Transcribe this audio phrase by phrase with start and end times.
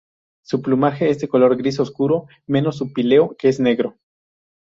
[0.43, 3.99] Su plumaje es de color gris oscuro, menos su píleo que es negro.